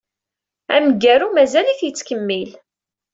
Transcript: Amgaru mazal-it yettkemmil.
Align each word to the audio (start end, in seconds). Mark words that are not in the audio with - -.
Amgaru 0.75 1.27
mazal-it 1.35 1.81
yettkemmil. 1.83 2.51